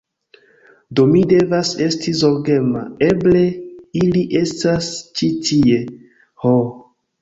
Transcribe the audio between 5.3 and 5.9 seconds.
tie!